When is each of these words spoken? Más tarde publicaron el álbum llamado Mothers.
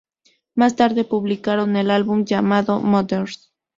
Más 0.55 0.75
tarde 0.75 1.03
publicaron 1.03 1.75
el 1.75 1.91
álbum 1.91 2.25
llamado 2.25 2.79
Mothers. 2.79 3.51